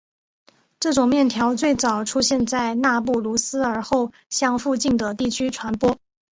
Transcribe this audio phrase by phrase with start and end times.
[0.79, 5.95] 这种面条最早出现在纳布卢斯而后向附近的地区传播。